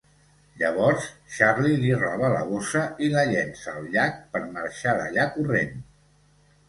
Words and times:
Llavors, 0.59 1.03
Charlie 1.33 1.75
li 1.83 1.91
roba 1.99 2.31
la 2.35 2.41
bossa 2.53 2.83
i 3.09 3.11
la 3.17 3.27
llença 3.35 3.75
al 3.83 3.87
llac 3.97 4.19
per 4.35 4.43
marxar 4.59 4.97
d'allà 5.03 5.29
corrent. 5.37 5.77